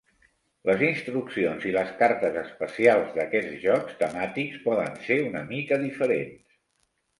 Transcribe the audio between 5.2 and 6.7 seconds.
una mica diferents.